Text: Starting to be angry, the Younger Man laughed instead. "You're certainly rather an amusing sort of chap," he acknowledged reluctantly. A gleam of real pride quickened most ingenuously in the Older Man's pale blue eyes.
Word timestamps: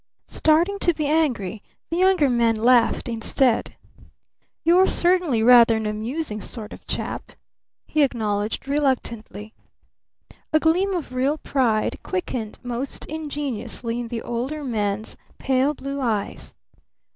Starting 0.29 0.79
to 0.79 0.95
be 0.95 1.05
angry, 1.05 1.61
the 1.91 1.97
Younger 1.97 2.27
Man 2.27 2.55
laughed 2.55 3.07
instead. 3.07 3.75
"You're 4.63 4.87
certainly 4.87 5.43
rather 5.43 5.75
an 5.77 5.85
amusing 5.85 6.41
sort 6.41 6.73
of 6.73 6.87
chap," 6.87 7.33
he 7.85 8.01
acknowledged 8.01 8.67
reluctantly. 8.67 9.53
A 10.51 10.59
gleam 10.59 10.95
of 10.95 11.13
real 11.13 11.37
pride 11.37 11.99
quickened 12.01 12.57
most 12.63 13.05
ingenuously 13.05 13.99
in 13.99 14.07
the 14.07 14.23
Older 14.23 14.63
Man's 14.63 15.17
pale 15.37 15.75
blue 15.75 16.01
eyes. 16.01 16.55